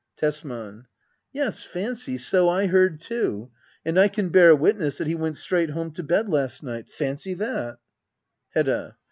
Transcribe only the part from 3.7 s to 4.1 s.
And I